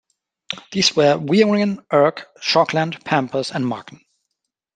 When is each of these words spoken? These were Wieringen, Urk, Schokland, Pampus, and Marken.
These 0.71 0.95
were 0.95 1.19
Wieringen, 1.19 1.85
Urk, 1.93 2.25
Schokland, 2.41 3.05
Pampus, 3.05 3.51
and 3.51 3.63
Marken. 3.67 4.03